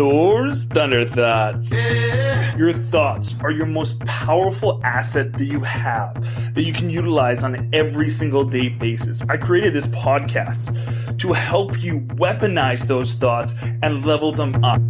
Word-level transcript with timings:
Thor's 0.00 0.64
Thunder 0.64 1.04
Thoughts. 1.04 1.70
Your 2.56 2.72
thoughts 2.72 3.34
are 3.42 3.50
your 3.50 3.66
most 3.66 3.98
powerful 4.00 4.80
asset 4.82 5.34
that 5.34 5.44
you 5.44 5.60
have 5.60 6.14
that 6.54 6.62
you 6.62 6.72
can 6.72 6.88
utilize 6.88 7.42
on 7.42 7.68
every 7.74 8.08
single 8.08 8.42
day 8.42 8.70
basis. 8.70 9.20
I 9.28 9.36
created 9.36 9.74
this 9.74 9.84
podcast 9.88 11.18
to 11.18 11.34
help 11.34 11.82
you 11.82 12.00
weaponize 12.16 12.86
those 12.86 13.12
thoughts 13.12 13.52
and 13.82 14.06
level 14.06 14.32
them 14.32 14.64
up. 14.64 14.80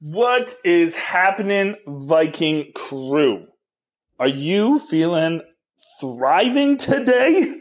What 0.00 0.52
is 0.64 0.96
happening, 0.96 1.76
Viking 1.86 2.72
crew? 2.74 3.46
Are 4.18 4.26
you 4.26 4.80
feeling 4.80 5.42
thriving 6.00 6.78
today? 6.78 7.60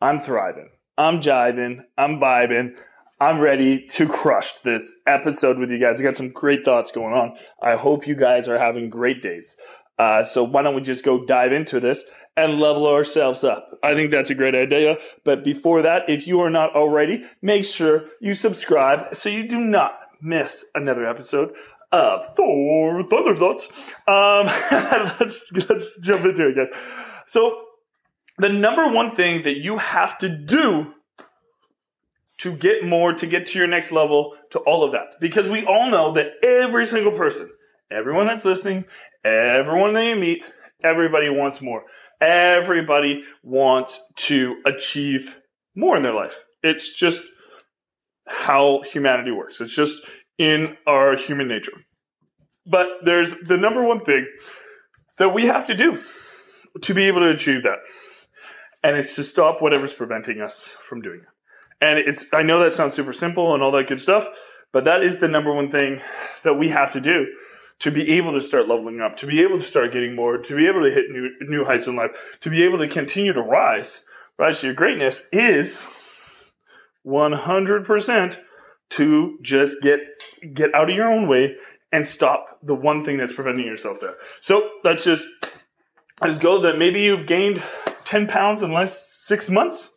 I'm 0.00 0.18
thriving. 0.18 0.70
I'm 0.96 1.20
jiving. 1.20 1.80
I'm 1.98 2.18
vibing. 2.18 2.80
I'm 3.22 3.38
ready 3.38 3.86
to 3.90 4.08
crush 4.08 4.52
this 4.64 4.92
episode 5.06 5.56
with 5.56 5.70
you 5.70 5.78
guys. 5.78 6.00
I 6.00 6.02
got 6.02 6.16
some 6.16 6.30
great 6.30 6.64
thoughts 6.64 6.90
going 6.90 7.14
on. 7.14 7.36
I 7.62 7.76
hope 7.76 8.04
you 8.04 8.16
guys 8.16 8.48
are 8.48 8.58
having 8.58 8.90
great 8.90 9.22
days. 9.22 9.54
Uh, 9.96 10.24
so 10.24 10.42
why 10.42 10.62
don't 10.62 10.74
we 10.74 10.80
just 10.80 11.04
go 11.04 11.24
dive 11.24 11.52
into 11.52 11.78
this 11.78 12.02
and 12.36 12.58
level 12.58 12.84
ourselves 12.84 13.44
up? 13.44 13.78
I 13.84 13.94
think 13.94 14.10
that's 14.10 14.30
a 14.30 14.34
great 14.34 14.56
idea. 14.56 14.98
But 15.24 15.44
before 15.44 15.82
that, 15.82 16.10
if 16.10 16.26
you 16.26 16.40
are 16.40 16.50
not 16.50 16.74
already, 16.74 17.22
make 17.42 17.64
sure 17.64 18.06
you 18.20 18.34
subscribe 18.34 19.14
so 19.14 19.28
you 19.28 19.46
do 19.46 19.60
not 19.60 19.92
miss 20.20 20.64
another 20.74 21.06
episode 21.06 21.54
of 21.92 22.26
Thor 22.34 23.04
Thunder 23.04 23.36
Thoughts. 23.36 23.68
Um, 24.08 24.46
let's 25.20 25.48
let's 25.68 25.96
jump 26.00 26.24
into 26.24 26.48
it, 26.48 26.56
guys. 26.56 26.76
So 27.28 27.66
the 28.38 28.48
number 28.48 28.88
one 28.88 29.12
thing 29.12 29.44
that 29.44 29.58
you 29.58 29.78
have 29.78 30.18
to 30.18 30.28
do 30.28 30.92
to 32.42 32.52
get 32.52 32.84
more, 32.84 33.12
to 33.12 33.26
get 33.26 33.46
to 33.46 33.58
your 33.58 33.68
next 33.68 33.92
level, 33.92 34.34
to 34.50 34.58
all 34.60 34.82
of 34.82 34.92
that. 34.92 35.20
Because 35.20 35.48
we 35.48 35.64
all 35.64 35.90
know 35.90 36.12
that 36.14 36.32
every 36.42 36.86
single 36.86 37.12
person, 37.12 37.48
everyone 37.90 38.26
that's 38.26 38.44
listening, 38.44 38.84
everyone 39.24 39.92
that 39.94 40.04
you 40.04 40.16
meet, 40.16 40.42
everybody 40.82 41.28
wants 41.28 41.60
more. 41.60 41.84
Everybody 42.20 43.22
wants 43.44 44.00
to 44.16 44.56
achieve 44.66 45.36
more 45.76 45.96
in 45.96 46.02
their 46.02 46.14
life. 46.14 46.34
It's 46.64 46.92
just 46.92 47.22
how 48.26 48.82
humanity 48.82 49.30
works. 49.30 49.60
It's 49.60 49.74
just 49.74 50.04
in 50.36 50.76
our 50.84 51.16
human 51.16 51.46
nature. 51.46 51.72
But 52.66 52.88
there's 53.04 53.34
the 53.46 53.56
number 53.56 53.84
one 53.84 54.04
thing 54.04 54.26
that 55.18 55.34
we 55.34 55.46
have 55.46 55.68
to 55.68 55.74
do 55.74 56.00
to 56.80 56.94
be 56.94 57.04
able 57.04 57.20
to 57.20 57.30
achieve 57.30 57.62
that. 57.62 57.78
And 58.82 58.96
it's 58.96 59.14
to 59.14 59.22
stop 59.22 59.62
whatever's 59.62 59.92
preventing 59.92 60.40
us 60.40 60.74
from 60.88 61.02
doing 61.02 61.20
it. 61.20 61.28
And 61.82 61.98
it's 61.98 62.24
I 62.32 62.42
know 62.42 62.60
that 62.60 62.74
sounds 62.74 62.94
super 62.94 63.12
simple 63.12 63.52
and 63.52 63.62
all 63.62 63.72
that 63.72 63.88
good 63.88 64.00
stuff, 64.00 64.26
but 64.72 64.84
that 64.84 65.02
is 65.02 65.18
the 65.18 65.28
number 65.28 65.52
one 65.52 65.68
thing 65.68 66.00
that 66.44 66.54
we 66.54 66.68
have 66.68 66.92
to 66.92 67.00
do 67.00 67.26
to 67.80 67.90
be 67.90 68.12
able 68.12 68.32
to 68.32 68.40
start 68.40 68.68
leveling 68.68 69.00
up, 69.00 69.16
to 69.16 69.26
be 69.26 69.42
able 69.42 69.58
to 69.58 69.64
start 69.64 69.92
getting 69.92 70.14
more, 70.14 70.38
to 70.38 70.56
be 70.56 70.68
able 70.68 70.82
to 70.82 70.92
hit 70.92 71.10
new 71.10 71.30
new 71.40 71.64
heights 71.64 71.88
in 71.88 71.96
life, 71.96 72.36
to 72.40 72.50
be 72.50 72.62
able 72.62 72.78
to 72.78 72.86
continue 72.86 73.32
to 73.32 73.42
rise, 73.42 74.04
rise 74.38 74.60
to 74.60 74.66
your 74.66 74.74
greatness 74.74 75.26
is 75.32 75.84
100% 77.04 78.36
to 78.90 79.38
just 79.42 79.82
get 79.82 80.00
get 80.54 80.72
out 80.76 80.88
of 80.88 80.94
your 80.94 81.10
own 81.10 81.26
way 81.26 81.56
and 81.90 82.06
stop 82.06 82.60
the 82.62 82.74
one 82.74 83.04
thing 83.04 83.18
that's 83.18 83.32
preventing 83.32 83.66
yourself 83.66 83.98
there. 84.00 84.14
So 84.40 84.70
let's 84.84 85.02
just 85.02 85.24
let's 86.22 86.38
go 86.38 86.60
that 86.60 86.78
maybe 86.78 87.02
you've 87.02 87.26
gained 87.26 87.60
10 88.04 88.28
pounds 88.28 88.62
in 88.62 88.72
less 88.72 89.10
six 89.26 89.50
months 89.50 89.88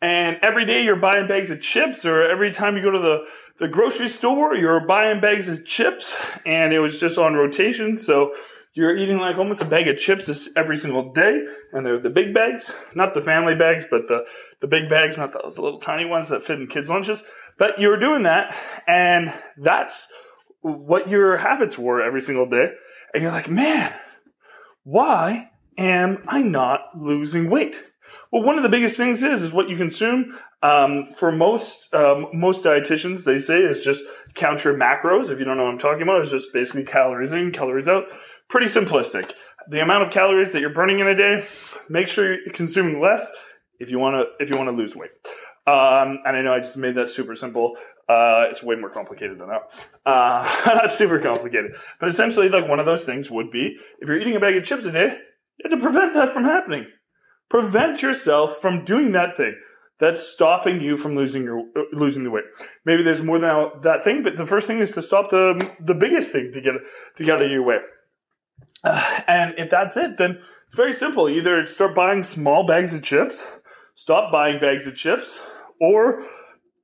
and 0.00 0.38
every 0.42 0.64
day 0.64 0.84
you're 0.84 0.96
buying 0.96 1.26
bags 1.26 1.50
of 1.50 1.60
chips, 1.60 2.04
or 2.04 2.22
every 2.22 2.52
time 2.52 2.76
you 2.76 2.82
go 2.82 2.90
to 2.90 2.98
the, 2.98 3.24
the 3.58 3.68
grocery 3.68 4.08
store, 4.08 4.54
you're 4.54 4.86
buying 4.86 5.20
bags 5.20 5.48
of 5.48 5.64
chips, 5.66 6.14
and 6.46 6.72
it 6.72 6.80
was 6.80 6.98
just 6.98 7.18
on 7.18 7.34
rotation. 7.34 7.98
So 7.98 8.34
you're 8.74 8.96
eating 8.96 9.18
like 9.18 9.36
almost 9.36 9.60
a 9.60 9.64
bag 9.64 9.88
of 9.88 9.98
chips 9.98 10.48
every 10.56 10.78
single 10.78 11.12
day, 11.12 11.44
and 11.72 11.84
they're 11.84 12.00
the 12.00 12.08
big 12.10 12.32
bags, 12.32 12.72
not 12.94 13.14
the 13.14 13.20
family 13.20 13.54
bags, 13.54 13.86
but 13.90 14.08
the, 14.08 14.24
the 14.60 14.68
big 14.68 14.88
bags, 14.88 15.18
not 15.18 15.32
those 15.32 15.58
little 15.58 15.80
tiny 15.80 16.04
ones 16.04 16.28
that 16.28 16.44
fit 16.44 16.60
in 16.60 16.66
kids' 16.66 16.88
lunches. 16.88 17.22
But 17.58 17.78
you 17.78 17.88
were 17.88 17.98
doing 17.98 18.22
that, 18.22 18.56
and 18.86 19.32
that's 19.58 20.06
what 20.62 21.08
your 21.08 21.36
habits 21.36 21.76
were 21.78 22.00
every 22.00 22.22
single 22.22 22.46
day. 22.48 22.72
And 23.12 23.22
you're 23.22 23.32
like, 23.32 23.50
man, 23.50 23.92
why 24.84 25.50
am 25.76 26.22
I 26.26 26.40
not 26.40 26.80
losing 26.96 27.50
weight? 27.50 27.76
Well, 28.32 28.42
one 28.44 28.56
of 28.56 28.62
the 28.62 28.68
biggest 28.68 28.96
things 28.96 29.22
is 29.22 29.42
is 29.42 29.52
what 29.52 29.68
you 29.68 29.76
consume. 29.76 30.38
Um, 30.62 31.04
for 31.04 31.32
most 31.32 31.92
um, 31.94 32.28
most 32.32 32.64
dietitians, 32.64 33.24
they 33.24 33.38
say 33.38 33.58
is 33.58 33.82
just 33.82 34.04
count 34.34 34.62
your 34.64 34.74
macros. 34.74 35.30
If 35.30 35.38
you 35.38 35.44
don't 35.44 35.56
know 35.56 35.64
what 35.64 35.72
I'm 35.72 35.78
talking 35.78 36.02
about, 36.02 36.22
it's 36.22 36.30
just 36.30 36.52
basically 36.52 36.84
calories 36.84 37.32
in, 37.32 37.50
calories 37.50 37.88
out. 37.88 38.04
Pretty 38.48 38.66
simplistic. 38.66 39.32
The 39.68 39.82
amount 39.82 40.04
of 40.04 40.10
calories 40.10 40.52
that 40.52 40.60
you're 40.60 40.70
burning 40.70 41.00
in 41.00 41.08
a 41.08 41.16
day, 41.16 41.46
make 41.88 42.06
sure 42.08 42.32
you're 42.32 42.52
consuming 42.52 43.00
less 43.00 43.28
if 43.80 43.90
you 43.90 43.98
want 43.98 44.14
to 44.14 44.44
if 44.44 44.48
you 44.48 44.56
want 44.56 44.68
to 44.68 44.76
lose 44.76 44.94
weight. 44.94 45.10
Um, 45.66 46.20
and 46.24 46.36
I 46.36 46.42
know 46.42 46.52
I 46.52 46.60
just 46.60 46.76
made 46.76 46.94
that 46.94 47.10
super 47.10 47.34
simple. 47.34 47.76
Uh, 48.08 48.46
it's 48.50 48.62
way 48.62 48.76
more 48.76 48.90
complicated 48.90 49.38
than 49.38 49.48
that. 49.48 49.70
Uh, 50.06 50.60
not 50.66 50.92
super 50.92 51.18
complicated, 51.18 51.72
but 51.98 52.08
essentially, 52.08 52.48
like 52.48 52.68
one 52.68 52.78
of 52.78 52.86
those 52.86 53.04
things 53.04 53.28
would 53.30 53.50
be 53.50 53.76
if 54.00 54.08
you're 54.08 54.20
eating 54.20 54.36
a 54.36 54.40
bag 54.40 54.56
of 54.56 54.64
chips 54.64 54.84
a 54.84 54.92
day, 54.92 55.18
you 55.58 55.70
have 55.70 55.72
to 55.72 55.84
prevent 55.84 56.14
that 56.14 56.32
from 56.32 56.44
happening. 56.44 56.86
Prevent 57.50 58.00
yourself 58.00 58.58
from 58.58 58.84
doing 58.84 59.12
that 59.12 59.36
thing 59.36 59.56
that's 59.98 60.22
stopping 60.22 60.80
you 60.80 60.96
from 60.96 61.14
losing 61.14 61.42
your 61.42 61.60
uh, 61.60 61.82
losing 61.92 62.22
the 62.22 62.30
weight. 62.30 62.44
Maybe 62.84 63.02
there's 63.02 63.22
more 63.22 63.38
than 63.38 63.70
that 63.82 64.02
thing, 64.02 64.22
but 64.22 64.36
the 64.36 64.46
first 64.46 64.66
thing 64.66 64.78
is 64.78 64.92
to 64.92 65.02
stop 65.02 65.30
the 65.30 65.70
the 65.80 65.94
biggest 65.94 66.32
thing 66.32 66.52
to 66.54 66.60
get 66.60 66.74
to 67.16 67.24
get 67.24 67.36
out 67.36 67.42
of 67.42 67.50
your 67.50 67.64
way. 67.64 67.78
Uh, 68.82 69.20
and 69.26 69.54
if 69.58 69.68
that's 69.68 69.96
it, 69.96 70.16
then 70.16 70.38
it's 70.66 70.74
very 70.74 70.92
simple. 70.92 71.28
Either 71.28 71.66
start 71.66 71.94
buying 71.94 72.22
small 72.22 72.64
bags 72.64 72.94
of 72.94 73.02
chips, 73.02 73.58
stop 73.94 74.32
buying 74.32 74.58
bags 74.58 74.86
of 74.86 74.96
chips, 74.96 75.42
or 75.80 76.22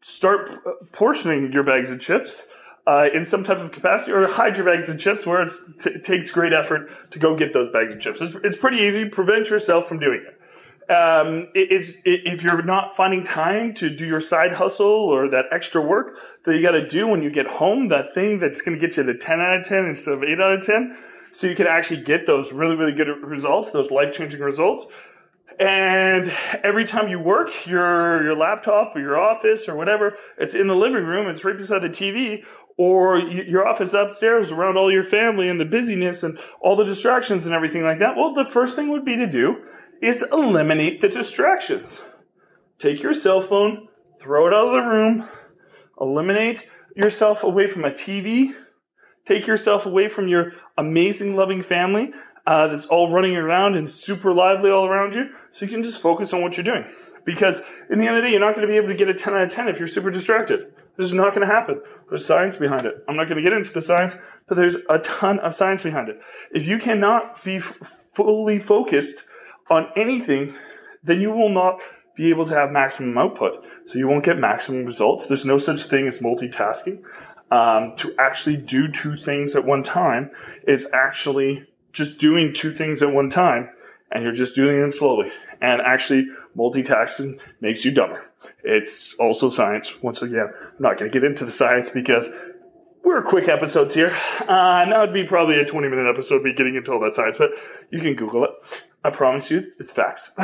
start 0.03 0.51
uh, 0.51 0.73
portioning 0.93 1.53
your 1.53 1.63
bags 1.63 1.91
of 1.93 2.01
chips 2.01 2.47
uh, 2.89 3.09
in 3.15 3.25
some 3.25 3.45
type 3.45 3.59
of 3.59 3.71
capacity, 3.73 4.13
or 4.13 4.27
hide 4.27 4.57
your 4.57 4.67
bags 4.67 4.89
of 4.89 4.99
chips 4.99 5.25
where 5.25 5.43
it 5.43 5.53
t- 5.81 5.99
takes 6.01 6.31
great 6.31 6.53
effort 6.53 6.91
to 7.13 7.19
go 7.19 7.35
get 7.37 7.53
those 7.53 7.71
bags 7.71 7.95
of 7.95 8.01
chips. 8.01 8.21
It's, 8.21 8.37
it's 8.43 8.59
pretty 8.59 8.79
easy. 8.79 9.09
Prevent 9.09 9.49
yourself 9.49 9.89
from 9.89 10.01
doing 10.01 10.23
it 10.27 10.36
um, 10.89 11.49
is 11.55 12.01
if 12.05 12.43
you're 12.43 12.63
not 12.63 12.97
finding 12.97 13.23
time 13.23 13.75
to 13.75 13.91
do 13.91 14.07
your 14.07 14.21
side 14.21 14.55
hustle 14.55 14.87
or 14.87 15.29
that 15.31 15.47
extra 15.51 15.83
work 15.83 16.17
that 16.45 16.55
you 16.55 16.63
got 16.63 16.73
to 16.73 16.87
do 16.87 17.07
when 17.07 17.23
you 17.23 17.31
get 17.31 17.47
home, 17.47 17.89
that 17.89 18.15
thing 18.15 18.39
that's 18.39 18.61
going 18.61 18.79
to 18.79 18.87
get 18.87 18.97
you 18.97 19.03
to 19.03 19.17
10 19.17 19.41
out 19.41 19.61
of 19.61 19.67
10 19.67 19.85
instead 19.87 20.15
of 20.15 20.23
8 20.23 20.41
out 20.41 20.53
of 20.53 20.67
10, 20.67 20.97
so 21.33 21.47
you 21.47 21.55
can 21.55 21.67
actually 21.67 22.03
get 22.03 22.27
those 22.27 22.53
really, 22.53 22.77
really 22.77 22.93
good 22.93 23.09
results, 23.23 23.73
those 23.73 23.91
life 23.91 24.13
changing 24.13 24.41
results. 24.41 24.87
And 25.59 26.33
every 26.63 26.85
time 26.85 27.09
you 27.09 27.19
work, 27.19 27.67
your 27.67 28.23
your 28.23 28.37
laptop 28.37 28.95
or 28.95 29.01
your 29.01 29.19
office 29.19 29.69
or 29.69 29.75
whatever, 29.75 30.15
it's 30.37 30.55
in 30.55 30.67
the 30.67 30.77
living 30.77 31.05
room, 31.05 31.29
it's 31.29 31.45
right 31.45 31.57
beside 31.57 31.81
the 31.81 31.89
TV, 31.89 32.45
or 32.77 33.19
your 33.19 33.67
office 33.67 33.95
upstairs 33.95 34.51
around 34.51 34.77
all 34.77 34.93
your 34.93 35.03
family 35.03 35.49
and 35.49 35.59
the 35.59 35.65
busyness 35.65 36.23
and 36.23 36.39
all 36.61 36.77
the 36.77 36.85
distractions 36.85 37.47
and 37.47 37.55
everything 37.55 37.83
like 37.83 38.01
that. 38.01 38.17
Well, 38.17 38.35
the 38.35 38.45
first 38.45 38.77
thing 38.77 38.91
would 38.91 39.05
be 39.05 39.17
to 39.17 39.27
do 39.27 39.63
is 40.03 40.25
eliminate 40.33 41.01
the 41.01 41.09
distractions. 41.09 42.01
Take 42.79 43.03
your 43.03 43.15
cell 43.15 43.41
phone, 43.41 43.89
throw 44.21 44.47
it 44.47 44.55
out 44.55 44.69
of 44.69 44.73
the 44.73 44.83
room, 44.83 45.29
eliminate 46.01 46.67
yourself 46.95 47.43
away 47.43 47.67
from 47.67 47.85
a 47.85 47.91
TV, 47.91 48.55
take 49.27 49.47
yourself 49.47 49.87
away 49.87 50.09
from 50.09 50.29
your 50.29 50.53
amazing, 50.77 51.37
loving 51.37 51.63
family 51.63 52.13
uh, 52.47 52.69
that's 52.69 52.87
all 52.87 53.13
running 53.13 53.37
around 53.37 53.77
and 53.77 53.89
super 53.89 54.33
lively 54.33 54.71
all 54.71 54.87
around 54.87 55.15
you, 55.15 55.31
so 55.51 55.65
you 55.65 55.71
can 55.71 55.83
just 55.83 56.01
focus 56.01 56.33
on 56.33 56.43
what 56.43 56.57
you're 56.57 56.65
doing. 56.65 56.85
Because 57.25 57.61
in 57.91 57.99
the 57.99 58.07
end 58.07 58.17
of 58.17 58.23
the 58.23 58.29
day, 58.29 58.31
you're 58.31 58.41
not 58.41 58.55
going 58.55 58.67
to 58.67 58.73
be 58.73 58.77
able 58.77 58.89
to 58.89 58.95
get 58.95 59.09
a 59.09 59.15
10 59.15 59.35
out 59.35 59.43
of 59.43 59.51
10 59.51 59.69
if 59.69 59.79
you're 59.79 59.89
super 59.89 60.13
distracted. 60.13 60.73
This 60.97 61.07
is 61.07 61.13
not 61.13 61.35
going 61.35 61.47
to 61.47 61.53
happen. 61.53 61.81
There's 62.09 62.25
science 62.25 62.57
behind 62.57 62.87
it. 62.87 62.95
I'm 63.09 63.17
not 63.17 63.25
going 63.25 63.37
to 63.37 63.43
get 63.43 63.53
into 63.53 63.73
the 63.73 63.83
science, 63.83 64.17
but 64.47 64.57
there's 64.57 64.77
a 64.89 65.01
ton 65.01 65.41
of 65.41 65.55
science 65.55 65.83
behind 65.83 66.09
it. 66.09 66.21
If 66.53 66.67
you 66.67 66.79
cannot 66.79 67.43
be 67.45 67.57
f- 67.57 68.05
fully 68.15 68.61
focused 68.61 69.25
on 69.71 69.89
anything, 69.97 70.55
then 71.03 71.21
you 71.21 71.31
will 71.31 71.49
not 71.49 71.81
be 72.17 72.31
able 72.31 72.47
to 72.47 72.55
have 72.55 72.71
maximum 72.71 73.17
output. 73.19 73.65
So 73.87 73.99
you 73.99 74.09
won't 74.09 74.25
get 74.25 74.39
maximum 74.39 74.85
results. 74.85 75.27
There's 75.27 75.45
no 75.45 75.59
such 75.59 75.85
thing 75.85 76.07
as 76.07 76.19
multitasking. 76.19 77.05
Um, 77.51 77.95
to 77.97 78.15
actually 78.19 78.57
do 78.57 78.89
two 78.89 79.17
things 79.17 79.55
at 79.55 79.65
one 79.65 79.85
time 79.85 80.31
is 80.67 80.87
actually 80.93 81.69
just 81.93 82.19
doing 82.19 82.53
two 82.53 82.75
things 82.75 83.03
at 83.03 83.13
one 83.13 83.31
time, 83.31 83.71
and 84.11 84.25
you're 84.25 84.33
just 84.33 84.57
doing 84.57 84.81
them 84.81 84.91
slowly. 84.91 85.31
And 85.61 85.81
actually, 85.81 86.29
multitasking 86.57 87.41
makes 87.61 87.85
you 87.85 87.93
dumber. 87.93 88.25
It's 88.65 89.15
also 89.15 89.49
science. 89.49 90.03
Once 90.03 90.23
again, 90.23 90.49
I'm 90.57 90.73
not 90.81 90.99
going 90.99 91.11
to 91.11 91.21
get 91.21 91.25
into 91.25 91.45
the 91.45 91.53
science 91.53 91.89
because 91.89 92.29
we're 93.07 93.23
quick 93.23 93.49
episodes 93.49 93.95
here. 93.95 94.15
Uh, 94.41 94.83
and 94.83 94.93
that 94.93 94.99
would 95.01 95.15
be 95.15 95.25
probably 95.25 95.61
a 95.61 95.65
20 95.65 95.89
minute 95.89 96.09
episode, 96.09 96.43
be 96.43 96.53
getting 96.53 96.75
into 96.75 96.93
all 96.93 97.01
that 97.01 97.15
science, 97.15 97.39
but 97.39 97.51
you 97.91 98.01
can 98.01 98.15
Google 98.15 98.45
it. 98.45 98.51
I 99.07 99.11
promise 99.11 99.53
you, 99.53 99.63
it's 99.79 99.93
facts. 99.93 100.33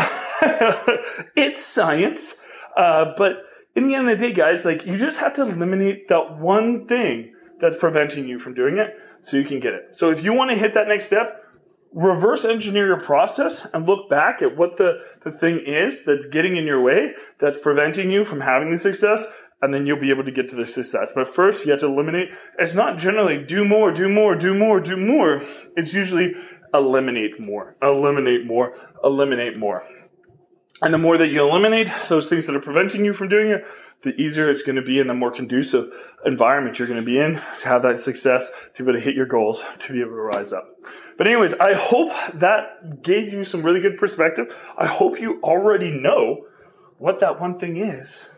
it's 1.35 1.65
science. 1.65 2.35
Uh, 2.77 3.13
but 3.17 3.43
in 3.75 3.89
the 3.89 3.97
end 3.97 4.09
of 4.09 4.17
the 4.17 4.29
day, 4.29 4.33
guys, 4.33 4.65
like 4.65 4.87
you 4.87 4.97
just 4.99 5.19
have 5.19 5.33
to 5.35 5.43
eliminate 5.43 6.07
that 6.09 6.39
one 6.39 6.87
thing 6.87 7.35
that's 7.59 7.77
preventing 7.77 8.29
you 8.29 8.39
from 8.39 8.55
doing 8.55 8.79
it 8.79 8.95
so 9.21 9.37
you 9.37 9.43
can 9.43 9.59
get 9.59 9.75
it. 9.75 9.97
So 9.97 10.11
if 10.11 10.23
you 10.23 10.33
want 10.33 10.51
to 10.53 10.57
hit 10.57 10.75
that 10.75 10.87
next 10.87 11.07
step, 11.07 11.43
reverse 11.93 12.45
engineer 12.45 12.87
your 12.87 13.01
process 13.01 13.67
and 13.75 13.85
look 13.85 14.09
back 14.09 14.43
at 14.43 14.57
what 14.57 14.77
the, 14.77 15.05
the 15.23 15.33
thing 15.33 15.59
is 15.59 16.05
that's 16.05 16.27
getting 16.27 16.57
in 16.57 16.65
your 16.65 16.81
way, 16.81 17.15
that's 17.41 17.59
preventing 17.59 18.13
you 18.13 18.25
from 18.25 18.43
having 18.43 18.71
the 18.71 18.79
success, 18.79 19.27
and 19.63 19.73
then 19.73 19.87
you'll 19.87 20.01
be 20.01 20.11
able 20.11 20.25
to 20.25 20.33
get 20.33 20.49
to 20.51 20.57
the 20.57 20.67
success. 20.67 21.13
But 21.15 21.29
first, 21.29 21.65
you 21.65 21.71
have 21.71 21.81
to 21.81 21.87
eliminate. 21.87 22.35
It's 22.59 22.75
not 22.75 22.99
generally 22.99 23.43
do 23.43 23.65
more, 23.65 23.93
do 23.93 24.09
more, 24.09 24.35
do 24.35 24.55
more, 24.55 24.81
do 24.81 24.97
more. 24.97 25.43
It's 25.77 25.95
usually 25.95 26.35
eliminate 26.75 27.41
more, 27.41 27.77
eliminate 27.83 28.47
more, 28.47 28.75
eliminate 29.05 29.57
more. 29.57 29.85
And 30.81 30.93
the 30.93 30.99
more 30.99 31.17
that 31.17 31.29
you 31.29 31.49
eliminate 31.49 31.89
those 32.09 32.29
things 32.29 32.47
that 32.47 32.57
are 32.57 32.61
preventing 32.61 33.05
you 33.05 33.13
from 33.13 33.29
doing 33.29 33.51
it, 33.51 33.65
the 34.03 34.15
easier 34.21 34.51
it's 34.51 34.63
going 34.63 34.77
to 34.77 34.83
be 34.83 34.99
and 34.99 35.09
the 35.09 35.15
more 35.15 35.31
conducive 35.31 35.93
environment 36.27 36.79
you're 36.79 36.89
going 36.89 36.99
to 36.99 37.07
be 37.07 37.19
in 37.19 37.35
to 37.61 37.69
have 37.69 37.83
that 37.83 38.01
success, 38.01 38.51
to 38.75 38.83
be 38.83 38.91
able 38.91 38.99
to 38.99 39.05
hit 39.05 39.15
your 39.15 39.27
goals, 39.27 39.63
to 39.79 39.93
be 39.93 40.01
able 40.01 40.11
to 40.11 40.17
rise 40.17 40.53
up. 40.53 40.69
But 41.17 41.29
anyways, 41.29 41.55
I 41.55 41.75
hope 41.75 42.13
that 42.35 43.03
gave 43.03 43.33
you 43.33 43.45
some 43.45 43.63
really 43.63 43.81
good 43.81 43.97
perspective. 43.97 44.53
I 44.77 44.87
hope 44.87 45.21
you 45.21 45.41
already 45.43 45.91
know 45.91 46.47
what 46.99 47.21
that 47.21 47.41
one 47.41 47.59
thing 47.59 47.77
is 47.77 48.31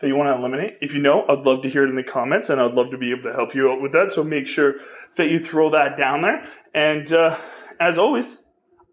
that 0.00 0.08
you 0.08 0.16
want 0.16 0.28
to 0.28 0.36
eliminate. 0.36 0.78
If 0.80 0.94
you 0.94 1.00
know, 1.00 1.24
I'd 1.28 1.44
love 1.44 1.62
to 1.62 1.68
hear 1.68 1.84
it 1.84 1.90
in 1.90 1.94
the 1.94 2.02
comments 2.02 2.50
and 2.50 2.60
I'd 2.60 2.74
love 2.74 2.90
to 2.90 2.98
be 2.98 3.12
able 3.12 3.30
to 3.30 3.32
help 3.32 3.54
you 3.54 3.70
out 3.70 3.80
with 3.80 3.92
that. 3.92 4.10
So 4.10 4.24
make 4.24 4.48
sure 4.48 4.74
that 5.16 5.30
you 5.30 5.38
throw 5.38 5.70
that 5.70 5.96
down 5.96 6.22
there. 6.22 6.44
And 6.74 7.12
uh, 7.12 7.38
as 7.82 7.98
always, 7.98 8.38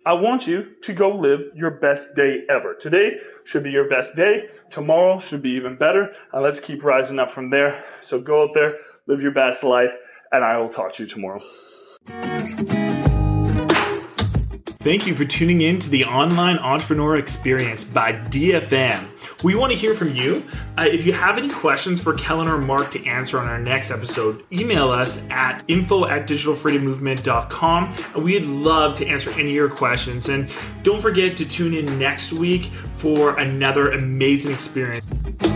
I 0.05 0.13
want 0.13 0.47
you 0.47 0.73
to 0.81 0.93
go 0.93 1.15
live 1.15 1.51
your 1.53 1.69
best 1.69 2.15
day 2.15 2.43
ever. 2.49 2.73
Today 2.73 3.19
should 3.43 3.63
be 3.63 3.69
your 3.69 3.87
best 3.87 4.15
day. 4.15 4.49
Tomorrow 4.71 5.19
should 5.19 5.43
be 5.43 5.51
even 5.51 5.75
better. 5.75 6.11
And 6.33 6.41
let's 6.41 6.59
keep 6.59 6.83
rising 6.83 7.19
up 7.19 7.29
from 7.29 7.51
there. 7.51 7.83
So 8.01 8.19
go 8.19 8.43
out 8.43 8.55
there, 8.55 8.77
live 9.05 9.21
your 9.21 9.33
best 9.33 9.63
life, 9.63 9.95
and 10.31 10.43
I 10.43 10.57
will 10.57 10.69
talk 10.69 10.93
to 10.93 11.03
you 11.03 11.09
tomorrow. 11.09 12.38
Thank 14.81 15.05
you 15.05 15.13
for 15.13 15.25
tuning 15.25 15.59
in 15.59 15.77
to 15.79 15.89
the 15.89 16.05
Online 16.05 16.57
Entrepreneur 16.57 17.17
Experience 17.17 17.83
by 17.83 18.13
DFM. 18.13 19.09
We 19.43 19.53
want 19.53 19.73
to 19.73 19.77
hear 19.77 19.93
from 19.93 20.15
you. 20.15 20.45
Uh, 20.77 20.87
if 20.89 21.05
you 21.05 21.11
have 21.11 21.37
any 21.37 21.49
questions 21.49 22.01
for 22.01 22.13
Kellen 22.13 22.47
or 22.47 22.57
Mark 22.57 22.89
to 22.91 23.05
answer 23.05 23.41
on 23.41 23.49
our 23.49 23.59
next 23.59 23.91
episode, 23.91 24.41
email 24.53 24.89
us 24.89 25.21
at 25.29 25.65
info 25.67 26.05
at 26.05 26.29
digitalfreedommovement.com. 26.29 27.93
And 28.15 28.23
we'd 28.23 28.45
love 28.45 28.95
to 28.99 29.05
answer 29.05 29.31
any 29.31 29.49
of 29.49 29.55
your 29.55 29.69
questions. 29.69 30.29
And 30.29 30.49
don't 30.83 31.01
forget 31.01 31.35
to 31.35 31.45
tune 31.45 31.73
in 31.73 31.99
next 31.99 32.31
week 32.31 32.67
for 32.67 33.37
another 33.37 33.91
amazing 33.91 34.53
experience. 34.53 35.48